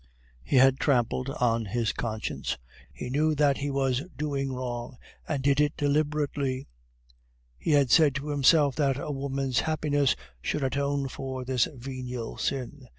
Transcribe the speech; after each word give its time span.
He 0.43 0.55
had 0.55 0.79
trampled 0.79 1.29
on 1.29 1.65
his 1.65 1.93
conscience; 1.93 2.57
he 2.91 3.11
knew 3.11 3.35
that 3.35 3.57
he 3.59 3.69
was 3.69 4.01
doing 4.17 4.51
wrong, 4.51 4.97
and 5.27 5.43
did 5.43 5.61
it 5.61 5.77
deliberately; 5.77 6.67
he 7.55 7.73
had 7.73 7.91
said 7.91 8.15
to 8.15 8.29
himself 8.29 8.75
that 8.77 8.97
a 8.97 9.11
woman's 9.11 9.59
happiness 9.59 10.15
should 10.41 10.63
atone 10.63 11.07
for 11.07 11.45
this 11.45 11.67
venial 11.75 12.35
sin. 12.39 12.87